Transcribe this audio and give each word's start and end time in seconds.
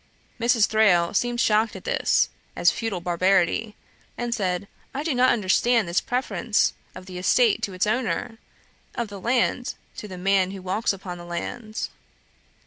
Mrs. 0.39 0.65
Thrale 0.65 1.13
seemed 1.13 1.39
shocked 1.39 1.75
at 1.75 1.83
this, 1.83 2.29
as 2.55 2.71
feudal 2.71 3.01
barbarity; 3.01 3.75
and 4.17 4.33
said, 4.33 4.67
'I 4.95 5.03
do 5.03 5.13
not 5.13 5.29
understand 5.29 5.87
this 5.87 6.01
preference 6.01 6.73
of 6.95 7.05
the 7.05 7.19
estate 7.19 7.61
to 7.61 7.73
its 7.73 7.85
owner; 7.85 8.39
of 8.95 9.09
the 9.09 9.21
land 9.21 9.75
to 9.97 10.07
the 10.07 10.17
man 10.17 10.49
who 10.49 10.61
walks 10.63 10.91
upon 10.91 11.19
that 11.19 11.25
land.' 11.25 11.87